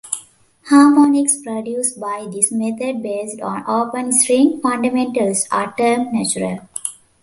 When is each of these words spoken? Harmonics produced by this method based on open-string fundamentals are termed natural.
Harmonics 0.67 1.39
produced 1.43 1.99
by 1.99 2.27
this 2.27 2.51
method 2.51 3.03
based 3.03 3.39
on 3.39 3.63
open-string 3.67 4.59
fundamentals 4.59 5.45
are 5.51 5.75
termed 5.77 6.11
natural. 6.11 6.67